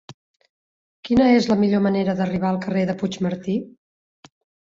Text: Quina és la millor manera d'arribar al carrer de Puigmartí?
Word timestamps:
Quina 1.09 1.27
és 1.33 1.49
la 1.51 1.57
millor 1.63 1.83
manera 1.89 2.15
d'arribar 2.21 2.49
al 2.51 2.59
carrer 2.65 2.85
de 2.91 2.97
Puigmartí? 3.01 3.59